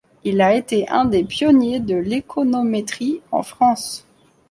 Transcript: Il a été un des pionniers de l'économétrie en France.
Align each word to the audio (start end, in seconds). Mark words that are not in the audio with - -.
Il 0.23 0.41
a 0.41 0.55
été 0.55 0.89
un 0.89 1.05
des 1.05 1.23
pionniers 1.23 1.79
de 1.79 1.93
l'économétrie 1.95 3.21
en 3.29 3.43
France. 3.43 4.03